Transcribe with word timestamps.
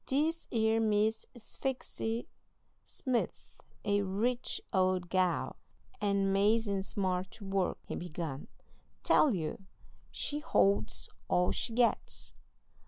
"This 0.07 0.47
'ere 0.51 0.79
Miss 0.79 1.27
Sphyxy 1.37 2.25
Smith's 2.83 3.59
a 3.85 4.01
rich 4.01 4.59
old 4.73 5.09
gal, 5.11 5.57
and 6.01 6.33
'mazin' 6.33 6.81
smart 6.81 7.29
to 7.33 7.45
work," 7.45 7.77
he 7.85 7.95
began. 7.95 8.47
"Tell 9.03 9.35
you, 9.35 9.61
she 10.09 10.39
holds 10.39 11.07
all 11.27 11.51
she 11.51 11.73
gets. 11.73 12.33